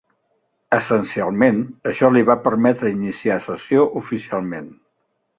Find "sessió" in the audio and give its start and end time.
3.43-3.83